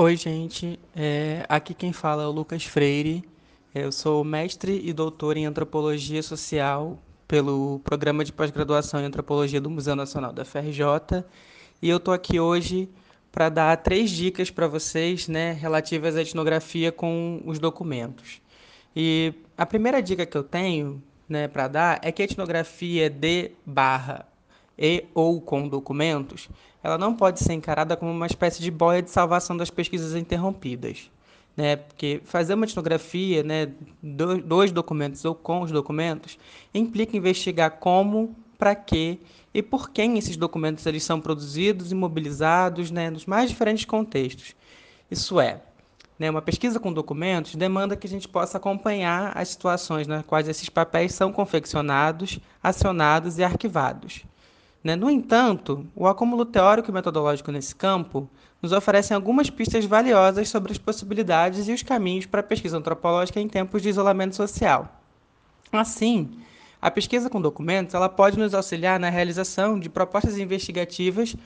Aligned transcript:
Oi, 0.00 0.14
gente. 0.14 0.78
É, 0.94 1.44
aqui 1.48 1.74
quem 1.74 1.92
fala 1.92 2.22
é 2.22 2.26
o 2.28 2.30
Lucas 2.30 2.64
Freire. 2.64 3.28
Eu 3.74 3.90
sou 3.90 4.22
mestre 4.22 4.80
e 4.84 4.92
doutor 4.92 5.36
em 5.36 5.44
Antropologia 5.44 6.22
Social 6.22 7.02
pelo 7.26 7.80
Programa 7.80 8.24
de 8.24 8.32
Pós-Graduação 8.32 9.00
em 9.00 9.06
Antropologia 9.06 9.60
do 9.60 9.68
Museu 9.68 9.96
Nacional 9.96 10.32
da 10.32 10.44
FRJ. 10.44 11.24
E 11.82 11.88
eu 11.88 11.96
estou 11.96 12.14
aqui 12.14 12.38
hoje 12.38 12.88
para 13.32 13.48
dar 13.48 13.76
três 13.78 14.08
dicas 14.10 14.52
para 14.52 14.68
vocês 14.68 15.26
né, 15.26 15.50
relativas 15.50 16.14
à 16.14 16.22
etnografia 16.22 16.92
com 16.92 17.42
os 17.44 17.58
documentos. 17.58 18.40
E 18.94 19.34
a 19.56 19.66
primeira 19.66 20.00
dica 20.00 20.24
que 20.24 20.38
eu 20.38 20.44
tenho 20.44 21.02
né, 21.28 21.48
para 21.48 21.66
dar 21.66 21.98
é 22.04 22.12
que 22.12 22.22
a 22.22 22.24
etnografia 22.24 23.10
de 23.10 23.50
barra 23.66 24.24
e 24.78 25.04
ou 25.14 25.40
com 25.40 25.66
documentos, 25.66 26.48
ela 26.82 26.96
não 26.96 27.14
pode 27.14 27.40
ser 27.40 27.52
encarada 27.54 27.96
como 27.96 28.10
uma 28.10 28.26
espécie 28.26 28.62
de 28.62 28.70
boia 28.70 29.02
de 29.02 29.10
salvação 29.10 29.56
das 29.56 29.70
pesquisas 29.70 30.14
interrompidas. 30.14 31.10
Né? 31.56 31.74
Porque 31.74 32.20
fazer 32.24 32.54
uma 32.54 32.64
etnografia, 32.64 33.42
né, 33.42 33.72
dois 34.00 34.70
documentos 34.70 35.24
ou 35.24 35.34
com 35.34 35.62
os 35.62 35.72
documentos, 35.72 36.38
implica 36.72 37.16
investigar 37.16 37.72
como, 37.72 38.36
para 38.56 38.76
quê 38.76 39.18
e 39.52 39.60
por 39.60 39.90
quem 39.90 40.18
esses 40.18 40.36
documentos 40.36 40.86
eles 40.86 41.02
são 41.02 41.20
produzidos 41.20 41.90
e 41.90 41.94
mobilizados 41.96 42.92
né, 42.92 43.10
nos 43.10 43.26
mais 43.26 43.50
diferentes 43.50 43.84
contextos. 43.84 44.54
Isso 45.10 45.40
é, 45.40 45.60
né, 46.18 46.30
uma 46.30 46.42
pesquisa 46.42 46.78
com 46.78 46.92
documentos 46.92 47.54
demanda 47.54 47.96
que 47.96 48.06
a 48.06 48.10
gente 48.10 48.28
possa 48.28 48.58
acompanhar 48.58 49.36
as 49.36 49.48
situações 49.48 50.06
nas 50.06 50.24
quais 50.24 50.48
esses 50.48 50.68
papéis 50.68 51.12
são 51.12 51.32
confeccionados, 51.32 52.38
acionados 52.62 53.38
e 53.38 53.42
arquivados. 53.44 54.24
Né? 54.82 54.94
No 54.96 55.10
entanto, 55.10 55.86
o 55.94 56.06
acúmulo 56.06 56.44
teórico 56.44 56.90
e 56.90 56.94
metodológico 56.94 57.50
nesse 57.50 57.74
campo 57.74 58.28
nos 58.62 58.72
oferecem 58.72 59.14
algumas 59.14 59.50
pistas 59.50 59.84
valiosas 59.84 60.48
sobre 60.48 60.72
as 60.72 60.78
possibilidades 60.78 61.68
e 61.68 61.72
os 61.72 61.82
caminhos 61.82 62.26
para 62.26 62.40
a 62.40 62.44
pesquisa 62.44 62.76
antropológica 62.78 63.40
em 63.40 63.48
tempos 63.48 63.82
de 63.82 63.88
isolamento 63.88 64.34
social. 64.34 65.00
Assim, 65.72 66.30
a 66.80 66.90
pesquisa 66.90 67.28
com 67.28 67.40
documentos 67.40 67.94
ela 67.94 68.08
pode 68.08 68.38
nos 68.38 68.54
auxiliar 68.54 68.98
na 68.98 69.10
realização 69.10 69.78
de 69.78 69.88
propostas 69.88 70.38
investigativas 70.38 71.36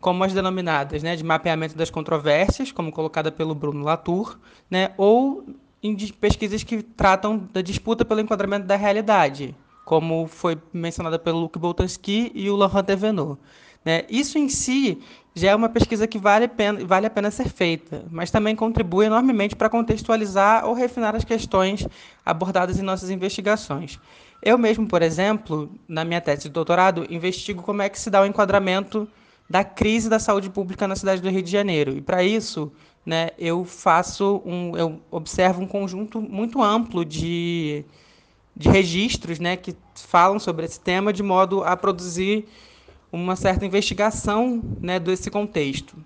como 0.00 0.24
as 0.24 0.32
denominadas 0.32 1.02
né, 1.02 1.14
de 1.14 1.22
mapeamento 1.22 1.76
das 1.76 1.88
controvérsias, 1.88 2.72
como 2.72 2.90
colocada 2.90 3.30
pelo 3.30 3.54
Bruno 3.54 3.84
Latour, 3.84 4.36
né, 4.68 4.92
ou 4.96 5.46
em 5.82 5.96
pesquisas 6.12 6.62
que 6.64 6.82
tratam 6.82 7.48
da 7.52 7.62
disputa 7.62 8.04
pelo 8.04 8.20
enquadramento 8.20 8.66
da 8.66 8.76
realidade, 8.76 9.54
como 9.84 10.26
foi 10.26 10.58
mencionada 10.72 11.18
pelo 11.18 11.40
Luc 11.40 11.58
Boltanski 11.58 12.30
e 12.34 12.48
o 12.48 12.56
Laurent 12.56 12.84
Devenot. 12.84 13.38
Né? 13.84 14.04
Isso 14.08 14.38
em 14.38 14.48
si 14.48 14.98
já 15.34 15.50
é 15.50 15.56
uma 15.56 15.68
pesquisa 15.68 16.06
que 16.06 16.18
vale 16.18 16.44
a, 16.44 16.48
pena, 16.48 16.84
vale 16.84 17.06
a 17.06 17.10
pena 17.10 17.30
ser 17.30 17.48
feita, 17.48 18.04
mas 18.10 18.30
também 18.30 18.54
contribui 18.54 19.06
enormemente 19.06 19.56
para 19.56 19.68
contextualizar 19.68 20.66
ou 20.66 20.74
refinar 20.74 21.16
as 21.16 21.24
questões 21.24 21.86
abordadas 22.24 22.78
em 22.78 22.82
nossas 22.82 23.10
investigações. 23.10 23.98
Eu 24.42 24.58
mesmo, 24.58 24.86
por 24.86 25.02
exemplo, 25.02 25.70
na 25.88 26.04
minha 26.04 26.20
tese 26.20 26.44
de 26.44 26.50
doutorado, 26.50 27.06
investigo 27.10 27.62
como 27.62 27.82
é 27.82 27.88
que 27.88 27.98
se 27.98 28.10
dá 28.10 28.20
o 28.20 28.26
enquadramento 28.26 29.08
da 29.48 29.64
crise 29.64 30.08
da 30.08 30.18
saúde 30.18 30.50
pública 30.50 30.86
na 30.86 30.96
cidade 30.96 31.20
do 31.20 31.30
Rio 31.30 31.42
de 31.42 31.50
Janeiro. 31.50 31.96
E 31.96 32.00
para 32.00 32.22
isso, 32.22 32.72
né, 33.04 33.30
eu 33.38 33.64
faço 33.64 34.42
um, 34.44 34.76
eu 34.76 35.00
observo 35.10 35.62
um 35.62 35.66
conjunto 35.66 36.20
muito 36.20 36.62
amplo 36.62 37.04
de 37.04 37.84
de 38.62 38.68
registros 38.68 39.38
né, 39.38 39.56
que 39.56 39.74
falam 39.94 40.38
sobre 40.38 40.64
esse 40.64 40.78
tema 40.78 41.12
de 41.12 41.22
modo 41.22 41.64
a 41.64 41.76
produzir 41.76 42.46
uma 43.10 43.34
certa 43.34 43.66
investigação 43.66 44.62
né, 44.80 44.98
desse 45.00 45.30
contexto. 45.30 45.96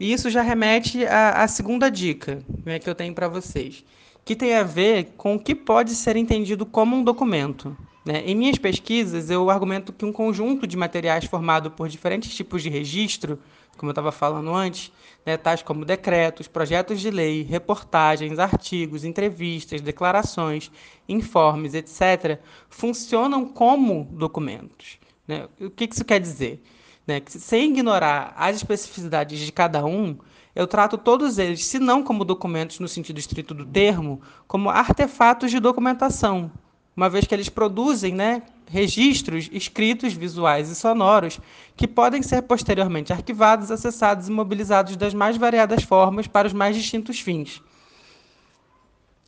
E 0.00 0.12
isso 0.12 0.30
já 0.30 0.40
remete 0.42 1.04
à, 1.04 1.42
à 1.42 1.48
segunda 1.48 1.90
dica 1.90 2.42
né, 2.64 2.78
que 2.78 2.88
eu 2.88 2.94
tenho 2.94 3.14
para 3.14 3.28
vocês, 3.28 3.84
que 4.24 4.34
tem 4.34 4.54
a 4.54 4.62
ver 4.62 5.12
com 5.16 5.34
o 5.34 5.38
que 5.38 5.54
pode 5.54 5.94
ser 5.94 6.16
entendido 6.16 6.64
como 6.64 6.96
um 6.96 7.04
documento. 7.04 7.76
Né? 8.04 8.22
Em 8.26 8.34
minhas 8.34 8.58
pesquisas, 8.58 9.30
eu 9.30 9.48
argumento 9.48 9.92
que 9.92 10.04
um 10.04 10.12
conjunto 10.12 10.66
de 10.66 10.76
materiais 10.76 11.24
formado 11.24 11.70
por 11.70 11.88
diferentes 11.88 12.34
tipos 12.34 12.62
de 12.62 12.68
registro 12.68 13.38
como 13.76 13.90
eu 13.90 13.92
estava 13.92 14.12
falando 14.12 14.54
antes, 14.54 14.92
né, 15.24 15.36
tais 15.36 15.62
como 15.62 15.84
decretos, 15.84 16.46
projetos 16.46 17.00
de 17.00 17.10
lei, 17.10 17.42
reportagens, 17.42 18.38
artigos, 18.38 19.04
entrevistas, 19.04 19.80
declarações, 19.80 20.70
informes, 21.08 21.74
etc., 21.74 22.38
funcionam 22.68 23.46
como 23.46 24.08
documentos. 24.12 24.98
Né? 25.26 25.48
O 25.60 25.70
que 25.70 25.88
isso 25.90 26.04
quer 26.04 26.20
dizer? 26.20 26.62
Né? 27.06 27.20
Que, 27.20 27.32
sem 27.32 27.70
ignorar 27.70 28.34
as 28.36 28.56
especificidades 28.56 29.40
de 29.40 29.50
cada 29.50 29.84
um, 29.84 30.16
eu 30.54 30.66
trato 30.66 30.98
todos 30.98 31.38
eles, 31.38 31.64
se 31.64 31.78
não 31.78 32.02
como 32.02 32.24
documentos 32.24 32.78
no 32.78 32.86
sentido 32.86 33.18
estrito 33.18 33.54
do 33.54 33.64
termo, 33.64 34.20
como 34.46 34.68
artefatos 34.68 35.50
de 35.50 35.58
documentação, 35.58 36.52
uma 36.96 37.08
vez 37.08 37.26
que 37.26 37.34
eles 37.34 37.48
produzem 37.48 38.14
né, 38.14 38.42
registros 38.66 39.48
escritos, 39.52 40.12
visuais 40.12 40.68
e 40.70 40.74
sonoros 40.74 41.40
que 41.76 41.88
podem 41.88 42.22
ser 42.22 42.42
posteriormente 42.42 43.12
arquivados, 43.12 43.70
acessados 43.70 44.28
e 44.28 44.30
mobilizados 44.30 44.96
das 44.96 45.14
mais 45.14 45.36
variadas 45.36 45.82
formas 45.82 46.26
para 46.26 46.46
os 46.46 46.52
mais 46.52 46.76
distintos 46.76 47.20
fins. 47.20 47.62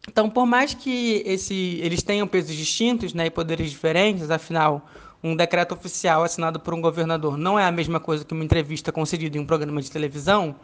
Então, 0.08 0.28
por 0.28 0.44
mais 0.44 0.74
que 0.74 1.22
esse, 1.24 1.80
eles 1.82 2.02
tenham 2.02 2.26
pesos 2.26 2.54
distintos 2.54 3.14
né, 3.14 3.26
e 3.26 3.30
poderes 3.30 3.70
diferentes, 3.70 4.30
afinal, 4.30 4.86
um 5.22 5.34
decreto 5.34 5.72
oficial 5.72 6.22
assinado 6.22 6.60
por 6.60 6.74
um 6.74 6.80
governador 6.82 7.38
não 7.38 7.58
é 7.58 7.64
a 7.64 7.72
mesma 7.72 7.98
coisa 7.98 8.24
que 8.24 8.34
uma 8.34 8.44
entrevista 8.44 8.92
concedida 8.92 9.38
em 9.38 9.40
um 9.40 9.46
programa 9.46 9.80
de 9.80 9.90
televisão, 9.90 10.54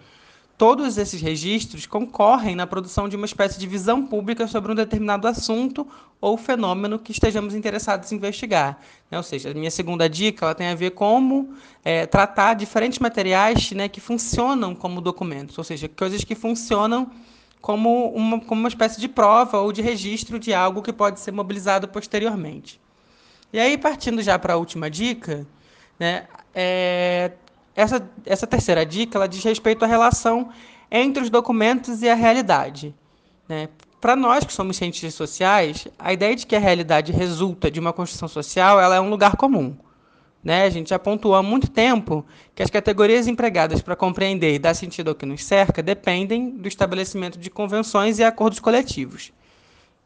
todos 0.60 0.98
esses 0.98 1.22
registros 1.22 1.86
concorrem 1.86 2.54
na 2.54 2.66
produção 2.66 3.08
de 3.08 3.16
uma 3.16 3.24
espécie 3.24 3.58
de 3.58 3.66
visão 3.66 4.06
pública 4.06 4.46
sobre 4.46 4.70
um 4.70 4.74
determinado 4.74 5.26
assunto 5.26 5.88
ou 6.20 6.36
fenômeno 6.36 6.98
que 6.98 7.12
estejamos 7.12 7.54
interessados 7.54 8.12
em 8.12 8.16
investigar. 8.16 8.78
Né? 9.10 9.16
Ou 9.16 9.24
seja, 9.24 9.52
a 9.52 9.54
minha 9.54 9.70
segunda 9.70 10.06
dica 10.06 10.44
ela 10.44 10.54
tem 10.54 10.66
a 10.66 10.74
ver 10.74 10.90
como 10.90 11.54
é, 11.82 12.04
tratar 12.04 12.52
diferentes 12.52 12.98
materiais 12.98 13.72
né, 13.72 13.88
que 13.88 14.02
funcionam 14.02 14.74
como 14.74 15.00
documentos, 15.00 15.56
ou 15.56 15.64
seja, 15.64 15.88
coisas 15.88 16.24
que 16.24 16.34
funcionam 16.34 17.10
como 17.62 18.12
uma, 18.12 18.38
como 18.38 18.60
uma 18.60 18.68
espécie 18.68 19.00
de 19.00 19.08
prova 19.08 19.60
ou 19.60 19.72
de 19.72 19.80
registro 19.80 20.38
de 20.38 20.52
algo 20.52 20.82
que 20.82 20.92
pode 20.92 21.20
ser 21.20 21.32
mobilizado 21.32 21.88
posteriormente. 21.88 22.78
E 23.50 23.58
aí, 23.58 23.78
partindo 23.78 24.20
já 24.20 24.38
para 24.38 24.52
a 24.52 24.56
última 24.58 24.90
dica, 24.90 25.46
né, 25.98 26.26
é, 26.54 27.32
essa, 27.80 28.10
essa 28.26 28.46
terceira 28.46 28.84
dica 28.84 29.16
ela 29.16 29.26
diz 29.26 29.42
respeito 29.42 29.84
à 29.84 29.88
relação 29.88 30.50
entre 30.90 31.22
os 31.22 31.30
documentos 31.30 32.02
e 32.02 32.08
a 32.08 32.14
realidade. 32.14 32.94
Né? 33.48 33.68
Para 34.00 34.16
nós 34.16 34.44
que 34.44 34.52
somos 34.52 34.76
cientistas 34.76 35.14
sociais, 35.14 35.86
a 35.98 36.12
ideia 36.12 36.34
de 36.36 36.46
que 36.46 36.56
a 36.56 36.58
realidade 36.58 37.12
resulta 37.12 37.70
de 37.70 37.80
uma 37.80 37.92
construção 37.92 38.28
social 38.28 38.80
ela 38.80 38.96
é 38.96 39.00
um 39.00 39.10
lugar 39.10 39.36
comum. 39.36 39.76
Né? 40.42 40.64
A 40.64 40.70
gente 40.70 40.90
já 40.90 40.98
pontuou 40.98 41.34
há 41.34 41.42
muito 41.42 41.70
tempo 41.70 42.24
que 42.54 42.62
as 42.62 42.70
categorias 42.70 43.26
empregadas 43.26 43.82
para 43.82 43.96
compreender 43.96 44.54
e 44.54 44.58
dar 44.58 44.74
sentido 44.74 45.08
ao 45.08 45.14
que 45.14 45.26
nos 45.26 45.44
cerca 45.44 45.82
dependem 45.82 46.50
do 46.50 46.68
estabelecimento 46.68 47.38
de 47.38 47.50
convenções 47.50 48.18
e 48.18 48.24
acordos 48.24 48.58
coletivos. 48.58 49.32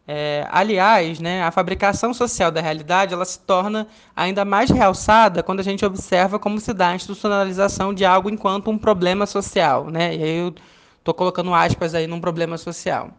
É, 0.06 0.46
aliás, 0.50 1.18
né, 1.18 1.42
a 1.42 1.50
fabricação 1.50 2.12
social 2.12 2.50
da 2.50 2.60
realidade 2.60 3.14
ela 3.14 3.24
se 3.24 3.38
torna 3.38 3.86
ainda 4.14 4.44
mais 4.44 4.68
realçada 4.68 5.42
quando 5.42 5.60
a 5.60 5.62
gente 5.62 5.84
observa 5.84 6.38
como 6.38 6.60
se 6.60 6.74
dá 6.74 6.88
a 6.88 6.94
institucionalização 6.94 7.94
de 7.94 8.04
algo 8.04 8.28
enquanto 8.28 8.70
um 8.70 8.76
problema 8.76 9.24
social. 9.24 9.90
Né? 9.90 10.14
E 10.14 10.22
aí 10.22 10.38
eu 10.38 10.54
estou 10.98 11.14
colocando 11.14 11.54
aspas 11.54 11.94
aí 11.94 12.06
num 12.06 12.20
problema 12.20 12.58
social. 12.58 13.10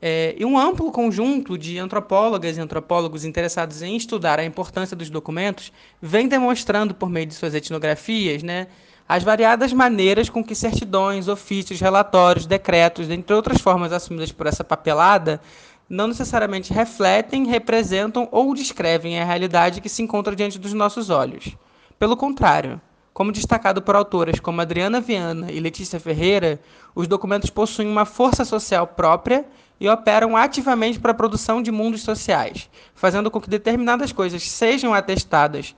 É, 0.00 0.34
e 0.38 0.44
um 0.44 0.58
amplo 0.58 0.92
conjunto 0.92 1.56
de 1.56 1.78
antropólogas 1.78 2.58
e 2.58 2.60
antropólogos 2.60 3.24
interessados 3.24 3.80
em 3.80 3.96
estudar 3.96 4.38
a 4.38 4.44
importância 4.44 4.94
dos 4.94 5.08
documentos 5.08 5.72
vem 6.02 6.28
demonstrando, 6.28 6.94
por 6.94 7.08
meio 7.08 7.24
de 7.24 7.32
suas 7.32 7.54
etnografias, 7.54 8.42
né, 8.42 8.66
as 9.08 9.22
variadas 9.22 9.72
maneiras 9.72 10.28
com 10.28 10.44
que 10.44 10.54
certidões, 10.54 11.28
ofícios, 11.28 11.80
relatórios, 11.80 12.44
decretos, 12.44 13.06
dentre 13.06 13.34
outras 13.34 13.60
formas 13.60 13.92
assumidas 13.92 14.32
por 14.32 14.46
essa 14.46 14.64
papelada, 14.64 15.40
não 15.88 16.08
necessariamente 16.08 16.72
refletem, 16.72 17.46
representam 17.46 18.28
ou 18.32 18.54
descrevem 18.54 19.20
a 19.20 19.24
realidade 19.24 19.80
que 19.80 19.88
se 19.88 20.02
encontra 20.02 20.34
diante 20.34 20.58
dos 20.58 20.72
nossos 20.72 21.10
olhos. 21.10 21.56
Pelo 21.98 22.16
contrário, 22.16 22.80
como 23.12 23.32
destacado 23.32 23.80
por 23.80 23.96
autoras 23.96 24.40
como 24.40 24.60
Adriana 24.60 25.00
Viana 25.00 25.50
e 25.50 25.58
Letícia 25.60 25.98
Ferreira, 25.98 26.60
os 26.94 27.08
documentos 27.08 27.48
possuem 27.48 27.88
uma 27.88 28.04
força 28.04 28.44
social 28.44 28.86
própria 28.86 29.46
e 29.80 29.88
operam 29.88 30.36
ativamente 30.36 30.98
para 30.98 31.12
a 31.12 31.14
produção 31.14 31.62
de 31.62 31.70
mundos 31.70 32.02
sociais, 32.02 32.68
fazendo 32.94 33.30
com 33.30 33.40
que 33.40 33.48
determinadas 33.48 34.12
coisas 34.12 34.42
sejam 34.48 34.92
atestadas 34.92 35.74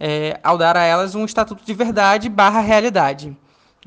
é, 0.00 0.40
ao 0.42 0.58
dar 0.58 0.76
a 0.76 0.82
elas 0.82 1.14
um 1.14 1.24
estatuto 1.24 1.64
de 1.64 1.74
verdade 1.74 2.28
barra 2.28 2.60
realidade. 2.60 3.36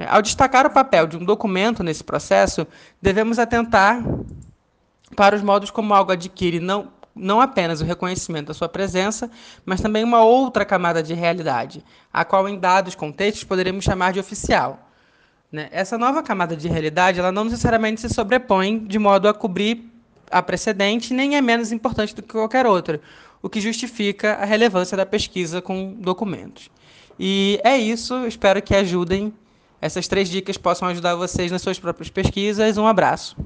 Ao 0.07 0.21
destacar 0.21 0.65
o 0.65 0.69
papel 0.69 1.07
de 1.07 1.17
um 1.17 1.23
documento 1.23 1.83
nesse 1.83 2.03
processo, 2.03 2.67
devemos 3.01 3.39
atentar 3.39 4.01
para 5.15 5.35
os 5.35 5.41
modos 5.41 5.71
como 5.71 5.93
algo 5.93 6.11
adquire 6.11 6.59
não, 6.59 6.89
não 7.15 7.39
apenas 7.39 7.81
o 7.81 7.85
reconhecimento 7.85 8.47
da 8.47 8.53
sua 8.53 8.67
presença, 8.67 9.31
mas 9.65 9.81
também 9.81 10.03
uma 10.03 10.23
outra 10.23 10.65
camada 10.65 11.01
de 11.01 11.13
realidade, 11.13 11.83
a 12.11 12.25
qual 12.25 12.47
em 12.49 12.59
dados 12.59 12.93
contextos 12.93 13.43
poderemos 13.43 13.85
chamar 13.85 14.11
de 14.11 14.19
oficial. 14.19 14.89
Né? 15.51 15.69
Essa 15.71 15.97
nova 15.97 16.21
camada 16.21 16.55
de 16.55 16.67
realidade 16.67 17.19
ela 17.19 17.31
não 17.31 17.45
necessariamente 17.45 18.01
se 18.01 18.09
sobrepõe 18.09 18.79
de 18.79 18.99
modo 18.99 19.29
a 19.29 19.33
cobrir 19.33 19.89
a 20.29 20.41
precedente, 20.41 21.13
nem 21.13 21.37
é 21.37 21.41
menos 21.41 21.71
importante 21.71 22.13
do 22.13 22.21
que 22.21 22.33
qualquer 22.33 22.65
outra, 22.65 22.99
o 23.41 23.49
que 23.49 23.61
justifica 23.61 24.33
a 24.33 24.45
relevância 24.45 24.97
da 24.97 25.05
pesquisa 25.05 25.61
com 25.61 25.93
documentos. 25.93 26.69
E 27.17 27.59
é 27.63 27.77
isso, 27.77 28.25
espero 28.27 28.61
que 28.61 28.75
ajudem. 28.75 29.33
Essas 29.79 30.07
três 30.07 30.27
dicas 30.27 30.57
possam 30.57 30.87
ajudar 30.87 31.15
vocês 31.15 31.51
nas 31.51 31.61
suas 31.61 31.79
próprias 31.79 32.09
pesquisas. 32.09 32.77
Um 32.77 32.87
abraço. 32.87 33.37